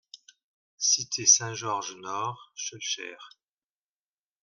[0.79, 3.17] Cité Saint-Georges Nord, Schœlcher